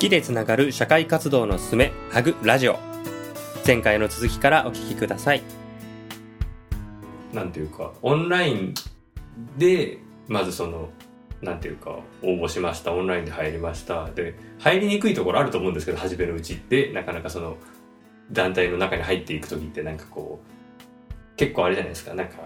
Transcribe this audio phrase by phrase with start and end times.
[0.00, 2.78] きでつながる社会活動のすすめハグラジオ。
[3.66, 5.42] 前回の続きからお聞きください。
[7.34, 8.74] なんていうかオンライン
[9.58, 10.88] でまずその
[11.42, 14.08] なんていうか応募しましたオンラインで入りました。
[14.08, 17.58] で入りにくいところあると思うんですけど初めのうちってなかなかその
[18.32, 22.14] 団体の中に入っていく時ってなんかこう結構あれじゃないですか。
[22.14, 22.36] なんか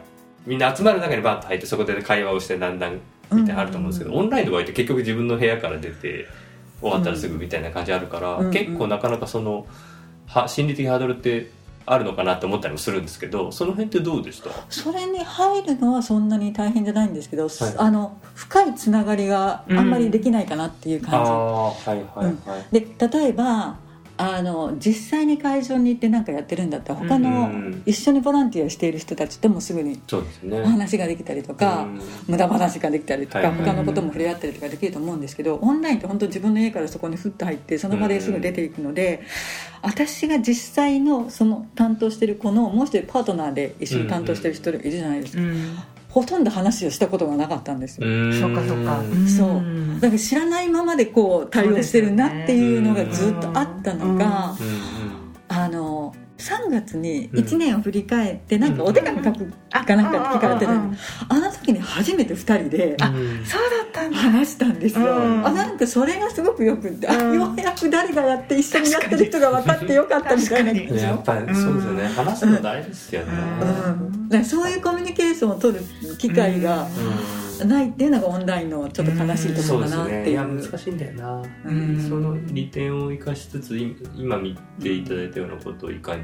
[0.44, 6.26] みんな集まる中にバッと入ってそこで会話をしてだんだんみたいなのあると思うんですけど、オンラインの場合って結局自分の部屋から出て
[6.84, 9.66] 終わったらすぐみたいな感じあるから、うん結構なかなかその
[10.26, 11.50] は心理的ハードルって
[11.86, 14.48] あるのかなって思ったりもするんですけどその辺ってどうでした？
[14.70, 17.52] それに入るのはそんなに大変じゃないんですけど、はい。
[17.76, 23.76] あの深いつながりがあんまりできないかなっていうあ感じ、あはいはいはい、で例えば
[24.16, 27.82] あの実際に会場に行って何かやってるんだったら他うのん。
[27.84, 30.60] 一緒にボランティアしている人たちともすぐにそうですね。
[30.60, 32.00] お話ができたりとか、うん。
[32.28, 39.22] 無駄話ができたりとか、他のことも触れ合ったりとかできると思うんですけどオンラインって本当自分の家からそこにふっと入ってその場ですぐ出ていくので、
[39.82, 45.78] 私が実際のその担当してる子のもう一人パートナーで一緒に担当してる人いるじゃないですか、うん
[46.14, 48.32] ほとんど話をしたことがなかったんですよ、ん。
[48.32, 49.02] そうかそうか。
[49.36, 49.48] そう。
[49.56, 50.00] うん。
[50.00, 54.54] だから知らないままでこう対応してるなっていうのがずっとあったのが、
[55.48, 64.18] あの3月に1年を振り返ってなんかお手紙書くかなんか聞かれてたあの時に初めて2人でそうだったんだ。
[64.18, 65.46] 話したんですよ、うん。
[65.46, 67.40] あなんかそれがすごくよくって、あうん。
[67.40, 74.28] ようやく誰がやって一緒にやってる人が分かってよかったみたいなやっぱりそうですよね、話すの大事ですよね、うん。
[74.28, 75.84] だからそういうコミュニケーションを取る
[76.18, 76.88] 機会が
[77.66, 80.24] ないっていうのがオンラインのちょっと悲しいところかなっていう。
[80.24, 80.30] ね。
[80.30, 82.08] いや難しいんだよな、うん。
[82.08, 86.22] その利点を生かしつつい今見ていただいたようなことをいかに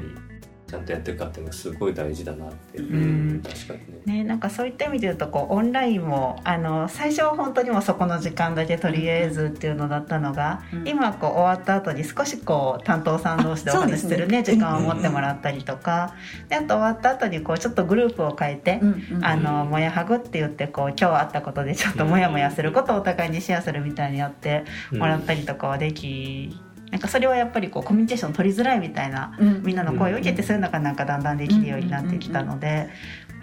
[0.71, 3.41] ちゃんとやっていくかっていうのがすごい大事だなって、ん。
[3.43, 4.19] 確かにね。
[4.19, 10.87] ね、なんかそういった意味で言うとこうオンラインもあの最初は本当にもうそこの時間だけとりあえずっていうのだったのが、うん。
[10.87, 16.15] 今はこう終わった後に少しこう担当さん同士でお話しするねね時間を持ってもらったりとか、
[16.47, 26.55] であと終わった後にこうちょっとグループを変えて、うんうんあのもやはぐって言ってこう今日あったことでちょっともやもやすることをお互いにシェアするみたいにやってもらったりとかはでき、
[26.91, 32.89] なんかそれはやっぱりこうコミュニケーション取りづらいみたいなうんみんなの声を受けてそういうのがなんかだんだんできるようになってきたので。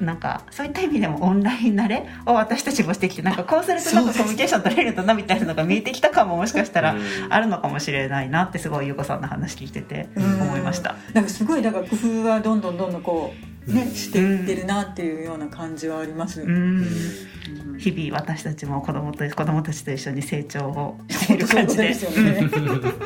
[0.00, 10.94] なんかそういった意味でもオンライン慣れを私たちもしてきてなんかこうするとなんかコミュニケーション取れるんだなみたいなのが見えてきたかももしかしたらうんあるのかもしれないなってすごい優子さんの話聞いててうん思いました。
[11.14, 16.50] なんかすごいだから工夫はどんどんどんどんこうねしていってるなっていうような感じはあります、うん。
[16.50, 17.78] うん。
[17.78, 21.88] 日々私たちも子供と子供たちと一緒に成長をしている感じで。
[21.88, 22.34] ですよね。
[22.34, 22.68] 確かに。
[22.68, 22.98] ね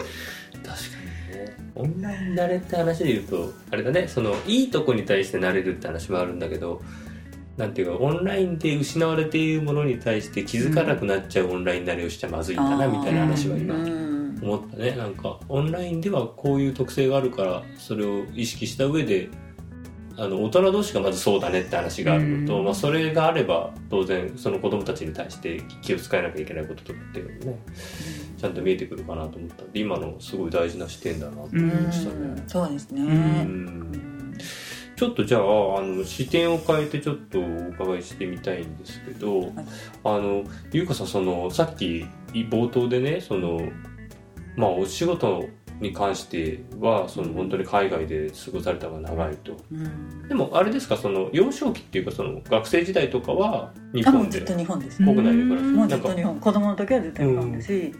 [1.75, 6.83] オンライン慣れって話で言うとあれだねそのいいとこに対して慣れるって話もあるんだけど
[7.57, 14.39] なんていうかオンラインで失われているものに対して気づかなくなっちゃうオンライン慣れをしちゃまずいんだなみたいな話は今うん。
[14.43, 14.93] 思ったね。
[14.93, 19.29] なんかオンラインではこういう特性があるからそれを意識した上で
[20.17, 22.65] あの大人同士がまずそうだねって話があるのと、うん。
[22.65, 27.59] まあ、それがあれば当然その子供たちに対して気を使えなきゃいけないこととかっていうのもね
[28.37, 31.43] ちゃんと見えてくるかなと思ったんで今のすごい大事な視点だなと。
[31.43, 32.43] 思いましたね。
[32.47, 33.93] そうですね、うん。
[34.97, 35.45] ちょっとじゃああ
[35.83, 39.53] の視点を変えてちょっとお伺いしてみたいんですけど、
[40.05, 43.61] あのゆうかさんそのさっき冒頭でねその
[44.57, 45.49] まあお仕事
[45.83, 49.57] に関してはその本当に海外で過ごされた方が長いと。
[49.71, 50.29] うん。
[50.29, 54.19] でもあれですかその幼少期っていうかその学生時代とかは日本で？
[54.19, 54.99] あもうずっと日本です。
[54.99, 55.65] 国内で暮らす？
[55.67, 55.75] うん。
[55.75, 56.41] もうずっと日本。
[56.41, 57.67] 子供の時はずっと日本です。
[57.67, 57.95] し、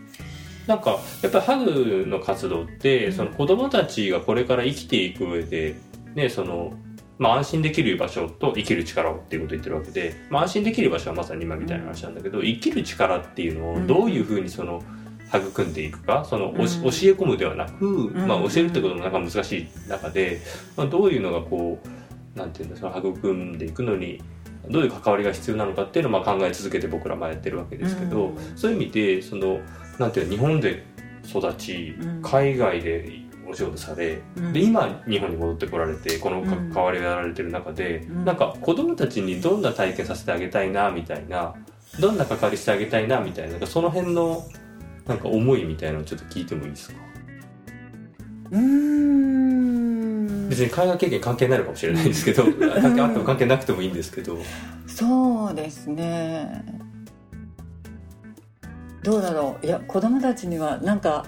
[0.67, 0.91] なんか
[1.23, 5.75] やっぱりハグの活動ってその子供たちがこれから生きていく上で
[6.15, 6.73] ねその
[7.19, 14.83] まあ安心できる場所と生きる力をっていうことを言ってるわけで、まあ、安心できる場所はまさに今みたいな話なんだけど、生きる力っていうのをどういうふうにその
[15.39, 16.65] 育んでいくかその教え
[17.13, 17.85] 込むではなく、
[18.15, 20.41] まあ、教えるってこともなかなか難しい中で、
[20.77, 24.23] まあ、どういうのがこうなんていうんですか育んでいくのに
[24.71, 28.57] どういう関わりが必要なのかっていうのをまあ考え続けて僕らもやってるわけですけど、うん。
[28.57, 29.61] そういう意味でその
[29.99, 30.85] なんていうの日本で
[31.29, 32.23] 育ちうん。
[32.23, 34.53] 海外でお仕事され、うん。
[34.53, 38.25] で今日本に戻ってこられてこのうん関わりをやられてる中で、うん。
[38.25, 41.55] なんか子供たちにどんな体験させてあげたいなみたいな
[42.01, 44.45] どんな関わりしてあげたいなみたいなその辺の
[45.07, 46.95] なんか思いみたいなのをちょっと聞いてもいいですか？
[48.51, 50.49] うーん。
[50.49, 52.45] 別に海外経験関係ないのかもしれないですけど
[52.81, 54.39] 関係あっても関係なくてもいいんですけど。
[54.87, 56.63] そうですね。
[59.03, 59.67] どうだろう。
[59.67, 61.25] いや子供たちにはなんか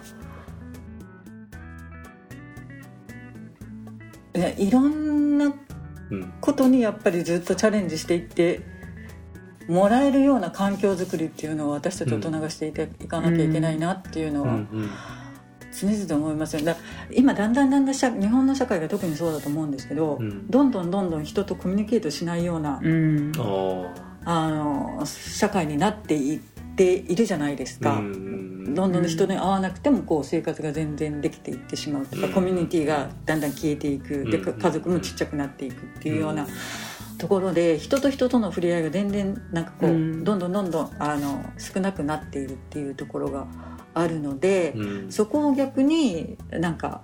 [4.34, 5.52] いやいろんな
[6.10, 6.32] うん。
[6.40, 8.60] ことにやっぱりずっとチャレンジしていって
[9.68, 14.90] もらえるような環境づくりっていうのを私たち大人がしていていかなきゃいけないなっていうのは、うんうん。
[15.76, 20.46] 常々思いますよだから今だんだんだんだん社日本の社会が特にそうだと思うんですけど、うん。
[20.48, 23.32] どんどんどんどん人とコミュニケートしないような、うん。
[23.36, 23.92] あ
[24.26, 26.40] あの社会になっていっ
[26.76, 32.32] ているじゃないですあか、どんどん人に会わなくてもこう生活が全然できていってしまうとか、うん。
[32.32, 36.46] コミュニティがだんだん消えていく、でうんか家族もちっちゃくなっていくっていうような
[37.18, 40.24] ところで人と人との触れ合いが全然なんかこう、うん。
[40.24, 43.46] どんどんどんどんあの少なくなっているっていうところが
[43.94, 45.12] あるので、うん。
[45.12, 47.02] そこを逆になんか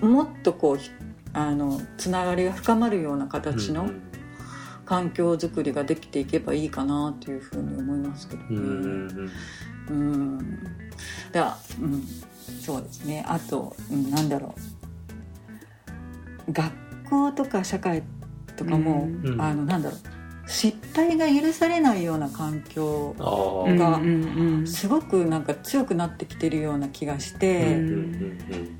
[0.00, 0.90] もっとこうひ
[1.32, 4.02] あのつながりが深まるような形のうん。
[4.88, 8.46] 環境づくりができていけばいいかなというふうに思いますけどね。
[8.48, 9.30] うん
[9.90, 10.70] うん。
[12.64, 13.22] そうですね。
[13.28, 14.54] あと、うん、なんだろ
[16.48, 16.52] う。
[16.52, 16.72] 学
[17.10, 18.02] 校とか社会
[18.58, 19.26] とかも、うん。
[19.26, 20.00] うんあのなんだろう。
[20.50, 28.78] 失敗が許されないような環境がうんすごくなんか強くなってきてるような気がしうんて、うん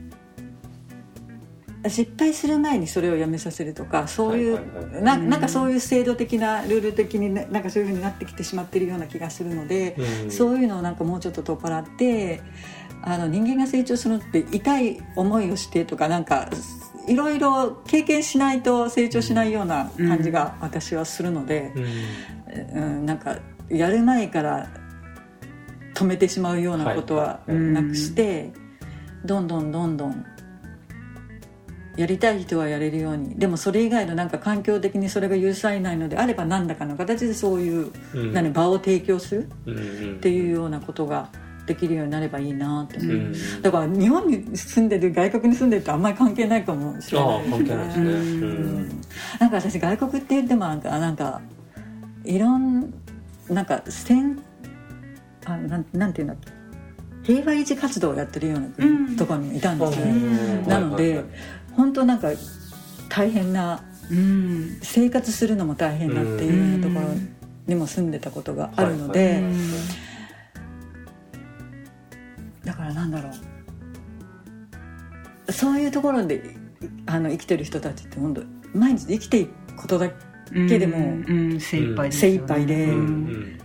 [1.88, 5.02] 失敗する前にそれをやめさせるとかそういう、はいはいはい。
[5.02, 5.28] なうん。
[5.28, 10.30] なんかそういう制度的なルール的にねなんかそういうふうになってきてしまってるような気がするので、うん。
[10.30, 12.42] そういうのをなんかもうちょっと取っ払って
[13.02, 16.50] あの人間が成長するのって痛い思いをしてとかなんか
[17.08, 21.84] いろいろ経験しないと成長しないような感じが私はするので、うん。
[22.74, 23.38] うんなんか
[23.68, 24.68] やる前から
[25.94, 27.52] 止めてしまうようなことははい。
[27.52, 28.52] はいなくして、
[29.24, 30.24] どんどんどんどん
[31.96, 38.32] やりたい人はやれるようにでもそれ以外のなんか環境的にそれが許されないのであれば何らかの形でそういう、うん。
[38.32, 39.48] 何場を提供する
[40.18, 41.28] っていうようなことが
[41.68, 43.62] できるようになればいいなって思う、うん。
[43.62, 48.04] だから日本に住んでる外国に住んでるってあんまり関係ないかもしれああない関係ないですね。
[48.04, 48.88] ううん。
[48.88, 49.00] ん
[49.38, 51.40] なんか私外国って言ってもなんかなんか
[52.24, 52.92] いろん
[53.48, 54.42] なんか戦
[55.44, 56.36] あなんなんていうんだっ
[57.24, 60.68] け平和維持活動をやってるようなところにいたんですよね、うん。
[60.68, 61.22] なので、
[61.76, 62.28] 本当なんか
[63.08, 64.78] 大変なうん。
[64.82, 67.08] 生活するのも大変だっていうところ
[67.66, 70.07] にも住んでたことがあるので、はい
[75.58, 76.42] そういうところで
[77.06, 78.42] あの生きてる人たちって本当
[78.74, 80.08] 毎日生きていくことだ
[80.52, 82.20] うんけでもうん精一杯でね。
[82.20, 83.04] 精一杯でうんううん。
[83.04, 83.58] ん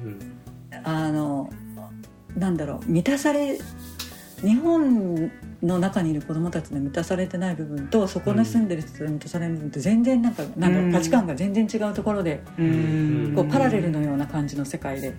[0.84, 1.50] あの
[2.36, 3.57] なんだろう満たされ
[4.42, 5.31] 日本
[5.62, 13.34] の中にいる子供たちの満たされてない部分とそこに住んでる人の満たされる部分って全然なんかなんだ価値観が全然違うところでうん。
[13.36, 15.13] こうパラレルのような感じの世界で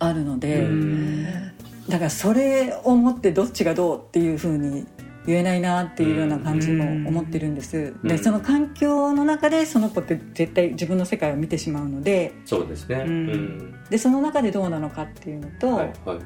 [0.00, 1.24] あるので、うん。
[1.88, 4.86] だからそれを持ってどっちがどうっていうふうに
[5.26, 8.08] 言えないなっていうような感じも思ってるんです、うん。
[8.08, 12.32] でその環境の中でその子って絶対自分の世界を見てしまうので。
[12.44, 13.04] そうですね。
[13.06, 13.84] ううんん。
[13.88, 16.18] でその中でどうなのかっていうのと、はいはい。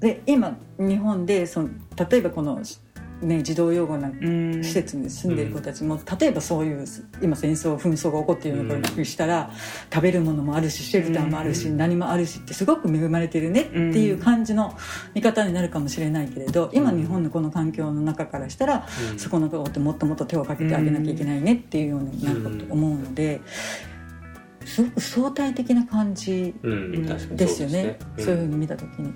[0.00, 1.68] で今日本でその
[2.10, 2.60] 例えばこの、
[3.22, 4.64] ね、児童養護なうん。
[4.64, 6.84] 施設に住んでいる子たちも、例えばそういう
[7.22, 9.50] 今戦争紛争が起こっているようなことにしたら、
[9.92, 11.76] 食べるものもあるしシェルターもあるし、うん。
[11.76, 14.76] 何もあるしってすごく恵まれてるねっていう感じの
[15.14, 19.18] 見方になるかもしれないけれど今日本のこの環境の中からしたら、うん。
[19.18, 23.40] そこのことってもっともっと手をかけてあげなきゃいけないねっていうようになるかと思うので。
[24.64, 26.54] すごく相対的な感じ
[27.32, 27.98] ですよね。
[28.18, 28.24] うん。
[28.24, 29.12] そういうふうに見た時に。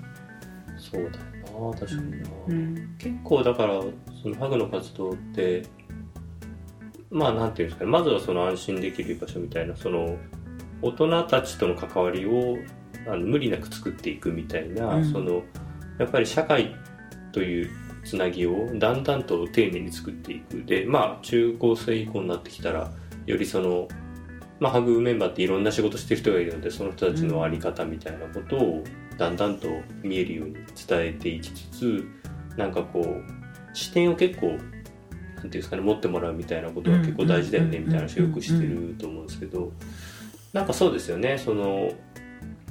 [0.77, 2.95] そうだよな確かにな、うん。
[2.97, 3.81] 結構だから
[4.21, 5.65] そのハグの活動って
[7.09, 7.91] まあなんていうんですかね。
[7.91, 10.17] まずはその安心できる場所みたいなその
[10.81, 12.57] 大人たちとの関わりを
[13.07, 15.11] あの無理なく作っていくみたいな、うん。
[15.11, 15.43] その
[15.97, 16.75] やっぱり社会
[17.31, 17.69] という
[18.03, 20.63] つなぎをだんだんと丁寧に作っていく。
[20.65, 22.91] でまあ中高生以降になってきたら
[23.25, 23.87] よりその
[24.59, 28.83] まあ、ハグメンバーっていろんな仕事してる人がいるのでその人たちの在り方みたいなことを
[29.17, 29.67] だんだんと
[30.03, 30.65] 見えるように伝
[31.01, 32.07] えていきつつ
[32.57, 39.71] なんかこう視点を結構なんていうんですかね持ってもらうみたいなことが結構大事だよねみたいな話をよくしてると思うんですけど
[40.53, 41.91] なんかそうですよねその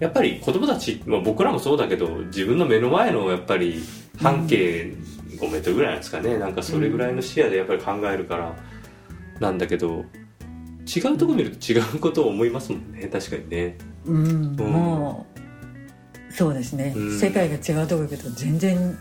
[0.00, 3.80] やっぱり子供たち、まあ、僕らもそうだけど自分の目の前のやっぱり
[4.20, 4.92] 半径
[5.36, 6.38] 5メートルぐらいなんですかね。
[6.38, 8.56] なんかそれぐらいの視野でやっぱり考えるから
[9.40, 10.04] なんだけど
[10.84, 13.78] 違うとこ見ると違うことを思いますもんね確かにね。
[14.06, 15.40] うん、もう
[16.34, 17.18] そうですね、うん。
[17.18, 18.98] 世界が違うとこ行くと全然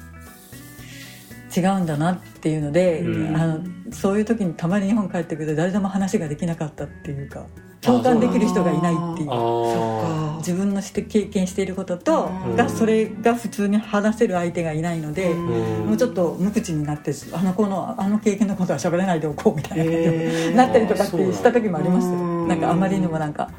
[1.56, 3.36] 違うんだなっていうので、うん。
[3.36, 3.60] あの
[3.92, 7.46] そういう時にたまに日本帰ってくると誰とも話ができなかったっていうか
[7.82, 9.30] 共感できる人がいないっていう。
[9.32, 12.56] あ自分のして経験していることとうん。
[12.56, 15.48] がそれが普通に話せる相手がいないので、うん。
[15.48, 22.08] うんもうちょっと無口になってあの子のあの経験のことは喋らないでおこうみたいな感じになったりとかってした時もあります。
[22.08, 22.12] う
[22.46, 22.48] ん。
[22.48, 23.50] なんかあまりにもなんか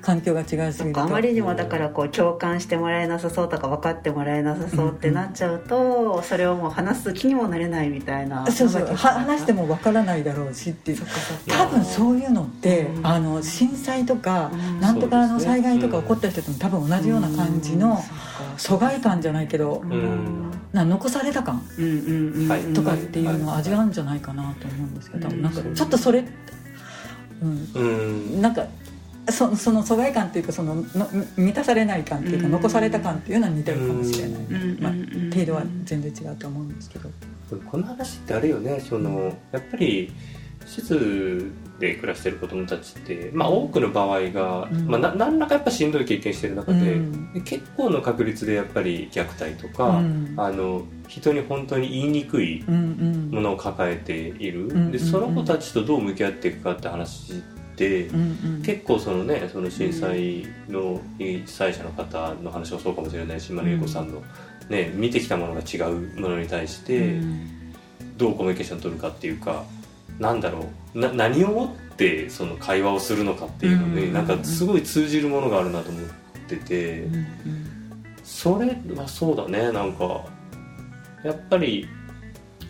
[0.00, 1.02] 環境が違いすぎると。
[1.02, 8.86] あまりにもだからこう共感してもらえなさそうとか分かってもらえなさそうってなっちゃうと、それをもう話す気にもなれないみたいなそうそう。
[8.86, 10.98] は話してもわからないだろうしっていう。
[11.48, 13.06] 多分そういうのって、うん。
[13.06, 14.80] あの震災とか、うん。
[14.80, 18.02] なんとかの災害とか起こった人とも多分同じような感じの
[18.56, 20.50] 疎外感じゃないけど、ん。
[20.72, 21.62] な残された感
[22.74, 26.24] とかっていうのを味わうんじゃないかなと思うんですけど、なんかちょっとそれ、
[27.42, 27.82] うん、う
[28.38, 28.42] ん。
[28.42, 28.66] なんか
[29.30, 30.84] そその疎外感っていうかそのの
[31.36, 32.52] 満たされない感っていうか、うん。
[32.52, 34.78] 残された感っていうのは似てるかもしれない、うん。
[34.80, 34.98] まあうん。
[35.00, 35.30] うん。
[35.30, 37.10] 程度は全然違うと思うんですけど、
[37.70, 40.12] この話ってあれよねそのやっぱり
[40.66, 44.86] 施設で暮らしてる子供たちって、まあ、多くの場合が、うん。
[44.88, 47.32] まあ、な何らかやっぱしんどい経験してる中で,、うん。
[47.32, 50.34] で結構の確率でやっぱり虐待とか、うん。
[50.36, 52.74] あの人に本当に言いにくいうん。
[52.74, 53.30] うん。
[53.30, 54.92] ものを抱えている、ん。
[54.92, 58.20] でその子たちとどう向き合っていくかって話って、うん
[58.56, 58.62] うん。
[58.62, 64.22] 結構そのねその震災の被災者の方の話もそうかもしれないし今の優子さんの、
[64.68, 67.20] ね、見てきたものが違うものに対して
[68.16, 69.64] どうコミュニケーション取るかっていうか
[70.18, 76.02] なんだろうな何をもってその会話をするのかっていうのに、うんなんかすごい通じるものがあるなと思っ
[76.48, 77.26] てて、うん
[78.24, 80.22] それはそうだねなんか
[81.24, 81.88] やっぱり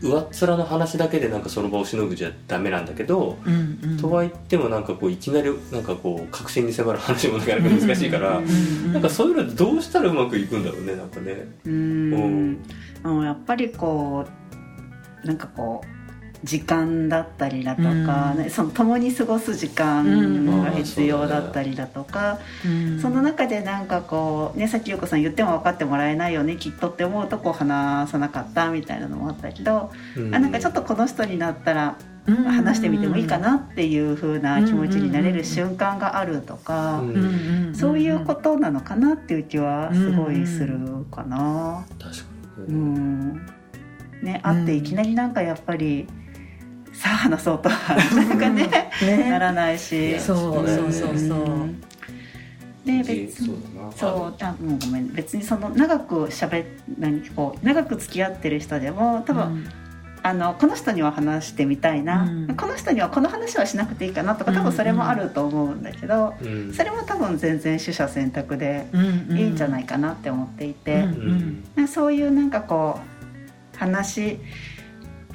[0.00, 3.96] 上っ面の話だけでなんかその場をしのぐじゃダメなんだけど、うんうん。
[3.98, 11.32] とは言ってもなんかこういきなりなんかこう確信に迫る話もなかなか難しいから、うんなんかそういうのどうしたらうまくいくんだろうねなんかね。
[11.64, 12.10] ううん。
[12.52, 12.58] ん。
[13.04, 14.24] うんやっぱりこ
[15.24, 15.97] うなんかこう
[16.44, 18.42] 時間だったりだとか、うん。
[18.42, 23.00] ねその共に過ごす時間が必要だったりだとか、うん。
[23.00, 30.34] その中でなんかこうねさっき優子さん言っても分かってもらえないよねきっとって思うとこう話さなかったみたいなのもあったけど、うん。
[30.34, 32.36] あなんかちょっとこの人になったらうん。
[32.44, 37.02] 話してみてもいいかなっていう風な気持ちになれる瞬間があるとか、
[37.72, 41.86] そういうことなのかなっていう気はすごいするかな。
[41.98, 42.24] 確か
[42.68, 43.46] うん。
[44.22, 46.06] ね、会っていきなりなんかやっぱり、
[46.98, 49.30] さあ話そうとはなんかねね。
[49.30, 50.18] ならないし。
[50.18, 51.44] そうそうそうそう。
[51.44, 51.80] うん。
[52.84, 53.92] でじ別にそうだな。
[53.92, 56.66] そうあもうごめん別にその長くしゃべ
[56.98, 59.70] 何こう長く付き合ってる人でも多分、
[60.24, 62.56] あのこの人には話してみたいな、うん。
[62.56, 70.94] この人にはこの話はしなくていいかなとか多分それもあると思うんだけど、うんそれも多分全然取捨選択でうんいいんじゃないいかなって思っていて。
[70.94, 71.88] うんうん。
[71.88, 72.98] そういうなんかこ
[73.74, 74.40] う話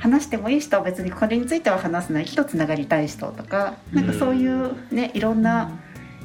[0.04, 5.80] 話してもいい人は別にこれについては話せないけどつながりたい人とかなんかそういうねいろんな、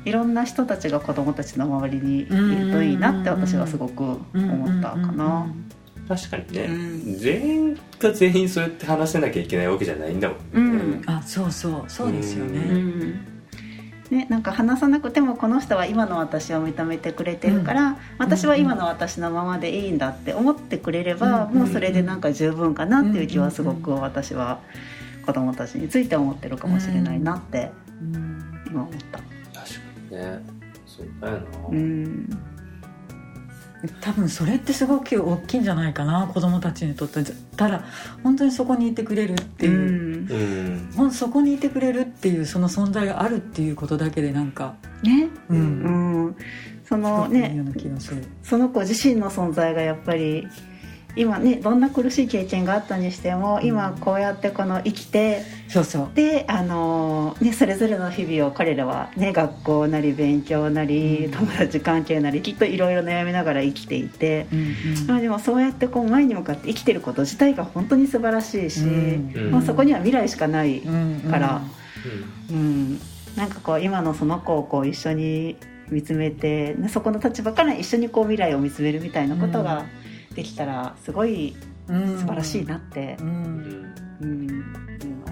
[0.04, 5.46] いろんな人たちが子供たちの周りにいるといいなって私はすごく思ったかな。
[6.08, 7.18] 確かにね、うん。
[7.18, 10.38] 全員が全員そうやって話せなきゃいけないわけじゃないんだもん
[10.98, 11.10] ね、うん。
[11.14, 11.84] あそうそう。
[11.86, 13.37] そうですようねん
[14.10, 24.60] ね、なんか話さなくてもこの人は今の私を認めてくれてるから、私は今の私のままでいいんだって思ってくれれば、うんもうそれでなんか十分かなっていう気はすごく私は
[25.26, 29.18] 子供たちについて思ってるかもしれないなってうん今思った。
[29.18, 30.40] 確かにね
[30.86, 32.47] そうだよな、うん
[34.00, 37.22] 多分それってすごく大きいんじゃないかな子供たちにとって。
[37.56, 37.84] ただ
[38.22, 41.10] 本当にそこにいてくれるっていう、うん。
[41.12, 44.74] そこにいてくれるっていうその存在があるっていうことだけでなんか。
[45.02, 45.60] ね、ううん。
[45.60, 46.36] うん、
[46.84, 47.64] そのね
[48.42, 50.48] その子自身の存在がやっぱり
[51.18, 56.10] 今ねどんな苦しい経験があったにしても今こうやってこの生きてそうそう。
[56.14, 61.32] であのねそれぞれの日々を彼らはね学校なり勉強なりうん。
[61.32, 64.46] 友達関係なりきっといろいろ悩みながら生きていて。
[64.52, 64.68] うん
[65.06, 69.50] まあでもそうやってこう前に向かって生きてること自体が本当に素晴らしいし、うん。
[69.50, 71.62] まあ、そこには未来しかない、うんから。
[72.50, 72.98] うん、
[73.36, 75.56] なんかこう今のその子をこう一緒に
[75.90, 79.84] 見つめてねそこの立場から一緒にこう未来を見つめるみたいなことが
[80.38, 81.56] できたらすごい
[81.88, 83.30] うん素晴らしいなってう、うん。
[83.30, 85.27] んうんいうのを